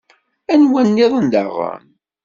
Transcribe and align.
Anwa 0.53 0.81
nniḍen 0.87 1.27
daɣen? 1.33 1.85